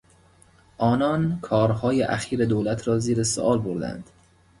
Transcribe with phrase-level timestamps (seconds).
[0.77, 4.09] آنان کارهای اخیر دولت را زیر سوال بردند.